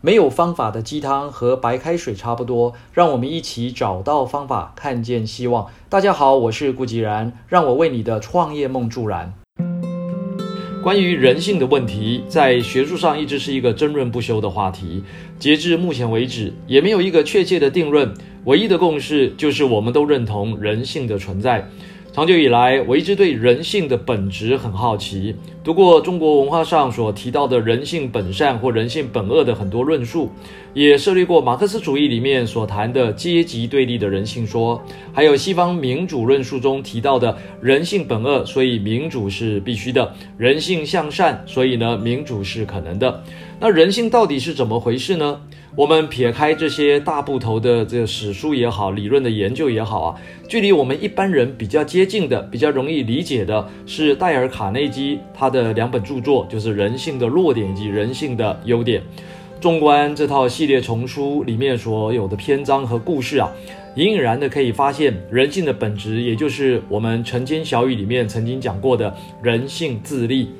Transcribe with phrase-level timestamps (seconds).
[0.00, 5.66] 没有方法的鸡汤和白开水差不多，让我们一起找到方法，看见希望。
[5.88, 9.34] 大家好，我是顾吉然，让我为你的创业梦助燃。
[10.84, 15.02] 关于人性的问题，在学术上一直是一个争论不休的话题。
[15.36, 18.14] 截至目前为止，也没有一个确切的定论。
[18.44, 21.68] 唯一的共识就是，我们都认同人性的存在。
[22.18, 25.36] 长久以来，我一直对人性的本质很好奇。
[25.62, 30.28] 读过中国文化上所提到的人性本善或人性本恶的很多论述，
[30.74, 40.04] 也涉猎过马克思主义里面所谈的阶级对立的人性说，还有西方民主论述中提到的人性本恶，所以民主是必须的；
[40.36, 43.22] 人性向善，所以呢民主是可能的。
[43.60, 45.40] 那人性到底是怎么回事呢？
[45.78, 59.00] 我们撇开这些大部头的这史书也好，理论的研究也好啊，距离我们一般人比较接近的、比较容易理解的是戴尔·卡内基他的两本著作，就是《人性的弱点》以及《人性的优点》。
[59.60, 63.48] 纵观这套系列丛书里面所有的篇章和故事啊，
[63.94, 70.50] 隐隐然的可以发现，人性的本质，也就是我们晨间小语里面曾经讲过的人性自立。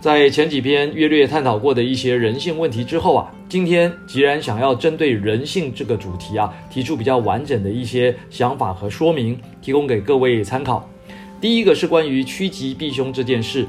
[0.00, 10.88] 在前几篇约略探讨过的一些人性问题之后啊，今天既然想要针对人性这个主题啊，提出比较完整的一些想法和说明，提供给各位参考。
[11.40, 13.66] 第一个是关于趋吉避凶这件事，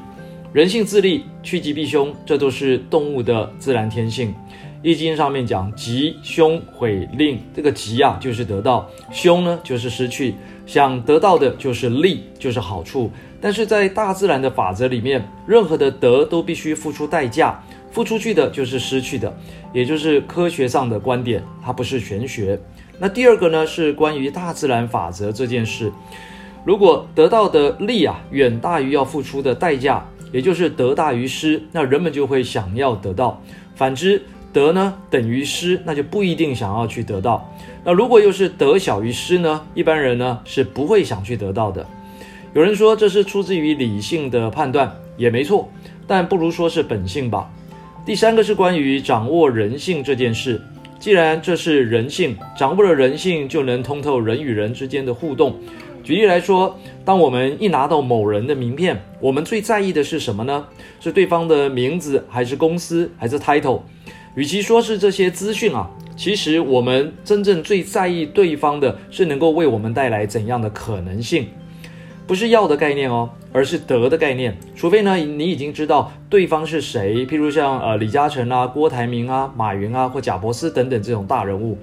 [0.53, 4.33] 人性自立、趋吉避凶，这都是动物的自然天性。
[4.81, 13.11] 易经上面讲吉凶毁令，这个吉啊就是得到，凶呢就是失去，想得到的就是利，就是好处。
[13.41, 17.61] 但是在大自然的法则里面，任何的得都必须付出代价，
[17.95, 19.33] 付出去的就是失去的，
[19.71, 22.59] 也就是科学上的观点，它不是玄学。
[22.99, 25.89] 那第二个呢，是关于大自然法则这件事，
[26.65, 33.41] 如果得到的利啊远大于要付出的代价，也就是得大于失，那人们就会想要得到；
[33.75, 37.49] 反之，得呢等于失，那就不一定想要去得到。
[37.85, 41.87] 那如果又是得小于失呢，一般人呢是不会想去得到的。
[42.53, 45.69] 有人说这是出自于理性的判断，也没错，
[46.05, 47.49] 但不如说是本性吧。
[48.05, 50.61] 第三个是关于掌握人性这件事。
[50.99, 55.55] 既然这是人性，掌握了人性，就能通透人与人之间的互动。
[56.03, 60.67] 举例来说，当我们一拿到某人的名片，我们最在意的是什么呢？
[60.99, 63.81] 是对方的名字，还是公司，还是 title？
[64.35, 71.47] 与其说是这些资讯啊，其实我们真正最在意对方的是能够为我们带来怎样的可能性。
[72.27, 74.57] 不是要的概念哦，而是得的概念。
[74.75, 81.77] 除非呢，你已经知道对方是谁，譬如像呃李嘉诚啊、郭台铭啊、马云啊或贾伯斯等等这种大人物，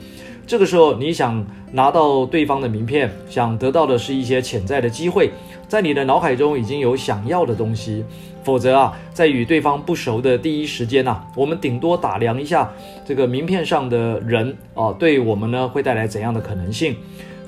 [0.45, 5.31] 这个时候你想拿到对方的名片，想得到的是一些潜在的机会，
[5.69, 8.05] 在你的脑海中已经有想要的东西。
[8.43, 12.69] 否则啊，在与对方不熟的第一时间呐，我们顶多打量一下
[13.07, 16.97] 这个名片上的人啊，对我们呢会带来怎样的可能性？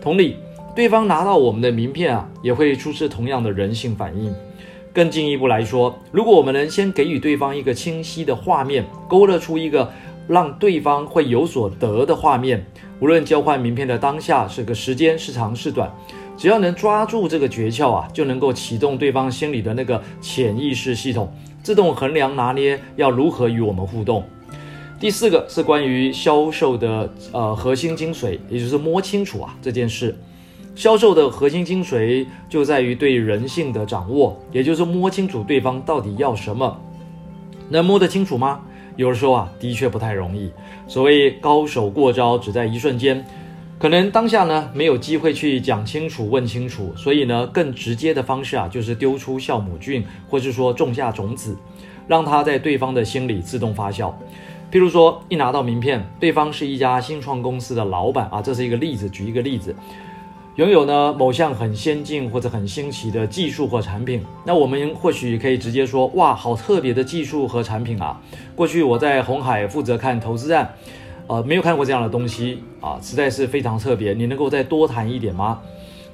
[0.01, 0.37] 同理。
[0.75, 4.35] 对方拿到我们的名片啊，也会出示同样的人性反应。
[4.93, 9.89] 更进一步来说，如果我们能先给予对方一个清晰的画面，勾勒出一个
[10.27, 12.65] 让对方会有所得的画面，
[13.01, 15.89] 无论交换名片的当下是个时间是长是短，
[16.37, 21.33] 只要能抓住这个诀窍啊，就能够启动对方心里的那个潜意识系统，
[21.63, 24.25] 自动衡量拿捏要如何与我们互动。
[24.99, 30.17] 第四个是关于销售的呃核心精髓，也就是摸清楚啊这件事。
[30.75, 36.81] 销售的核心精髓就在于对人性的掌握，也就是摸清楚对方到底要什么。
[37.69, 38.61] 能摸得清楚吗？
[38.97, 40.51] 有的时候啊，的确不太容易。
[40.87, 43.25] 所谓高手过招，只在一瞬间。
[43.79, 51.57] 可能当下呢，没有机会去讲清楚、问清楚，所以呢，更直接的方式啊，就是丢出酵母菌，或是说种下种子，
[52.07, 54.13] 让它在对方的心里自动发酵。
[54.73, 59.09] 譬如说，一拿到名片，对方是一家新创公司的老板啊，这是一个例子。
[59.09, 59.75] 举一个例子。
[60.57, 68.21] 拥有呢某项很先进或者很新奇的技术或产品，那我们或许可以直接说：哇，好特别的技术和产品啊！
[68.55, 70.73] 过去我在红海负责看投资站，
[71.27, 74.15] 呃，没有看过这样的东西啊，实在是非常特别。
[74.15, 75.61] 你能够再多谈一点吗？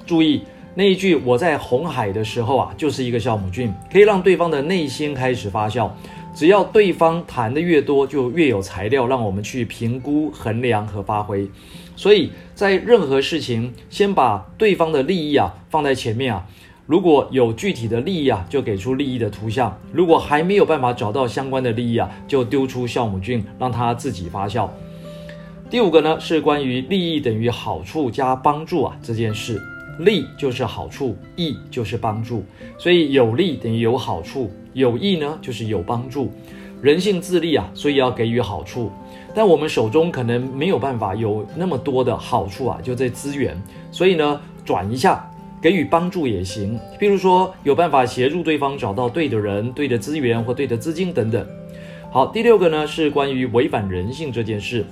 [0.07, 0.41] 注意
[0.73, 5.87] 那一句我在红海的时候啊，就是一个酵母菌，可以让对方的内心开始发酵。
[6.33, 11.47] 只要对方谈的越多，就越有材料让我们去评估、衡量和发挥。
[11.95, 16.47] 所以在任何事情，先把对方的利益啊放在前面啊。
[16.87, 24.67] 如果有具体的利益啊，就给出利益的图像；如果还没有办法找到相关的利益啊，就丢出酵母菌，让它自己发酵。
[25.69, 29.61] 第五个呢，是关于利益等于好处加帮助啊这件事。
[29.99, 32.43] 利就是好处，益就是帮助，
[32.77, 36.31] 所以有利等于有好处，有益呢就是有帮助。
[36.81, 38.91] 人性自利啊，所以要给予好处。
[39.35, 43.55] 但我们手中可能没有办法有那么多的好处啊，就这资源，
[43.91, 45.23] 所以呢，转一下，
[45.61, 46.79] 给予帮助也行。
[46.99, 51.45] 譬如说，有办法协助对方找到对的人、对的资源或对的资金等等。
[52.09, 54.83] 好，第六个呢是关于违反人性这件事。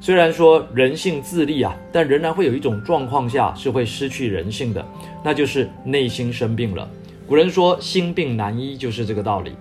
[0.00, 4.84] 虽然说人性自立啊，但仍然会有一种状况下是会失去人性的，
[5.24, 6.88] 那就是内心生病了。
[7.28, 9.52] 古人说心病难医，就是这个道理。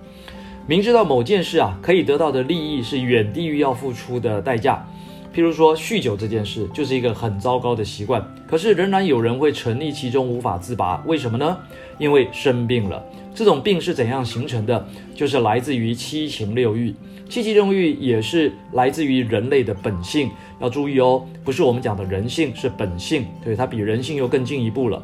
[0.67, 4.87] 明知道某件事啊可以得到的利益是远低于要付出的代价，
[5.35, 11.57] 譬如说酗酒这件事就是一个很糟糕的习惯，可是仍然有人会沉溺其中无法自拔，为什么呢？
[11.97, 13.03] 因为生病了。
[13.35, 14.87] 这种病是怎样形成的？
[15.13, 16.95] 就是来自于七情六欲。
[17.27, 20.31] 七情六欲也是来自于人类的本性，
[20.61, 25.03] 要注意哦，不是我们讲的人性，是本性，对它比人性又更进一步了。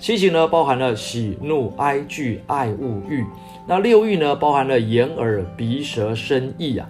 [0.00, 3.22] 七情呢，包含了喜怒哀惧爱恶欲。
[3.68, 6.88] 那六欲呢，包含了眼耳鼻舌身意啊，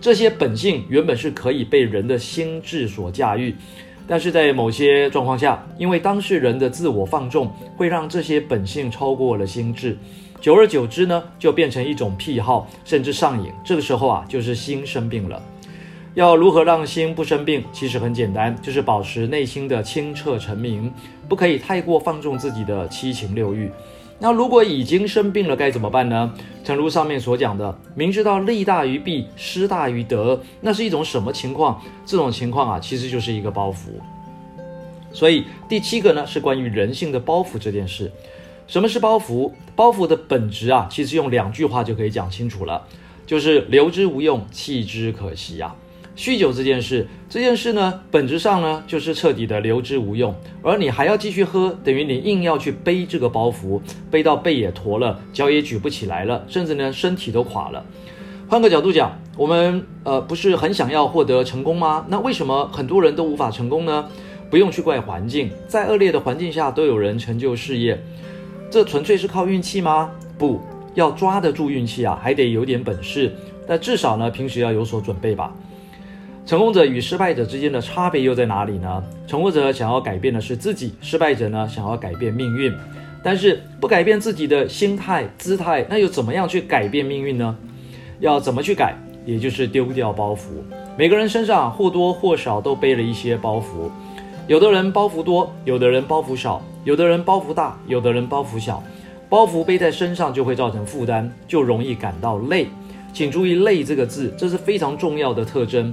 [0.00, 3.54] 这些本性原本是可以被人的心智所驾驭，
[4.08, 9.94] 但是在某些状况下，因为当事人的自我放纵，会让这些本性超过了心智，
[10.40, 13.52] 久而久之呢，就变成一种癖好，甚至上瘾。
[13.62, 15.40] 这个时候啊，就是心生病了。
[16.16, 17.62] 要如何让心不生病？
[17.74, 20.90] 其实很简单，就是保持内心的清澈澄明，
[21.28, 23.70] 不可以太过放纵自己的七情六欲。
[24.18, 26.32] 那如果已经生病了，该怎么办呢？
[26.64, 31.78] 诚如上面所讲的，明知道利大于弊，失大于得，那是一种什么情况？
[32.06, 33.90] 这种情况啊，其实就是一个包袱。
[35.12, 38.10] 所以第七个呢，是关于人性的包袱这件事。
[38.66, 39.52] 什么是包袱？
[39.74, 42.82] 包袱的本质啊，其实用两句话就可以讲清楚了，
[43.26, 45.76] 就是留之无用，弃之可惜啊。
[46.16, 53.78] 酗酒这件事，这件事呢，本质上呢，就是彻底的留之无用，而你还要继续喝，等于你硬要去背这个包袱，
[54.10, 57.84] 背到背也驼了，脚也举不起来了，甚至呢，身体都垮了。
[58.48, 62.06] 换个角度讲，我们呃不是很想要获得成功吗？
[62.08, 64.08] 那为什么很多人都无法成功呢？
[64.48, 68.00] 不用去怪环境，在恶劣的环境下都有人成就事业，
[68.70, 70.10] 这纯粹是靠运气吗？
[70.38, 70.60] 不
[70.94, 73.34] 要抓得住运气啊，还得有点本事，
[73.66, 75.52] 但至少呢，平时要有所准备吧。
[76.46, 79.02] 成功者与失败者之间的差别又在哪里呢？
[79.26, 82.72] 成功者想要改变的是自己，失败者呢想要改变命运。
[83.20, 87.56] 但是不改变自己的心态、姿态，那又怎么样去改变命运呢？
[88.20, 88.94] 要怎么去改？
[89.24, 90.42] 也就是丢掉包袱。
[90.96, 93.90] 每个人身上或多或少都背了一些包袱，
[94.46, 98.80] 有的人包袱多，有的人包袱少，有的人包袱大，有的人包袱小。
[99.28, 102.68] 包袱背在身上就会造成负担，就容易感到累。
[103.12, 105.92] 请注意“累”这个字，这是非常重要的特征。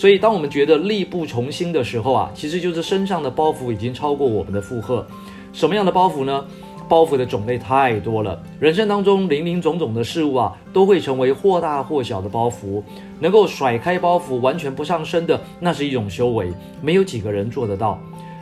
[0.00, 5.06] 所以，当我们觉得力不从心的时候啊，其实就是身上的包袱已经超过我们的负荷。
[5.52, 6.42] 什么样的包袱呢？
[6.88, 12.82] 包袱的种类太多了，人生当中林林总总的事物啊，都会成为或大或小的包袱。
[13.18, 16.50] 能够甩开包袱，完全不上升的，那是一种修为，
[16.80, 18.00] 没有几个人做得到。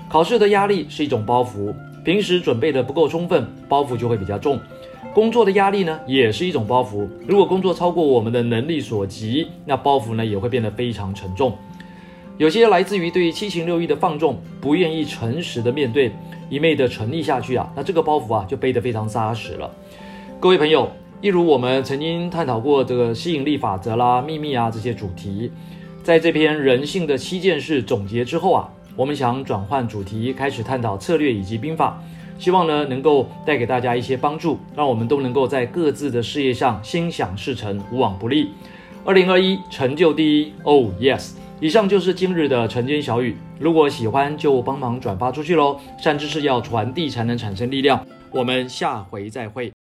[0.08, 1.74] 考试的压力是一种包袱，
[2.04, 4.60] 平时准备的不够充分，包袱就会比较重。
[5.14, 7.08] 工作的压力呢，也是一种包袱。
[7.26, 11.56] 如果工作超过我们的能力所及，那包袱呢也会变得非常沉重。
[12.36, 16.12] 有些来自于对七情六欲的放纵，不愿意诚实的面对，
[16.48, 19.68] 一昧的沉溺下去啊，那这个包袱啊就背得非常扎实了。
[20.38, 20.88] 各位朋友，
[21.20, 25.50] 一如我们曾经探讨过这个吸引力法则啦、秘密啊这些主题，
[26.04, 32.00] 在这篇人性的七件事总结之后啊，我们想转换主题，开始探讨策略以及兵法。
[32.38, 38.50] 希望呢能够带给大家一些帮助，让我们都能够在各自的事业上心想事成，无往不利。
[39.04, 41.32] 二零二一成就第一，Oh yes！
[41.60, 45.78] 以上就是今日的晨间小语，如果喜欢就帮忙转发出去喽。
[45.98, 48.04] 善知识要传递才能产生力量。
[48.30, 49.77] 我们下回再会。